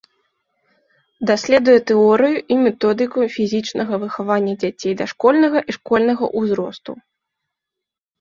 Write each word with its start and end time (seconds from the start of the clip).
Даследуе 1.29 1.75
тэорыю 1.91 2.37
і 2.55 2.57
методыку 2.65 3.19
фізічнага 3.35 3.93
выхавання 4.05 4.53
дзяцей 4.63 4.93
дашкольнага 5.03 5.59
і 5.69 5.77
школьнага 5.77 6.25
ўзросту. 6.43 6.91